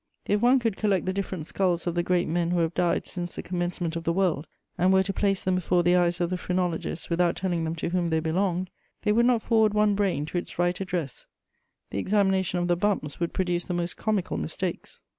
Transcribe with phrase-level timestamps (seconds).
[0.25, 3.35] If one could collect the different skulls of the great men who have died since
[3.35, 6.39] the commencement of the world, and were to place them before the eyes of the
[6.39, 8.71] phrenologists without telling them to whom they belonged,
[9.03, 11.27] they would not forward one brain to its right address:
[11.91, 14.99] the examination of the "bumps" would produce the most comical mistakes.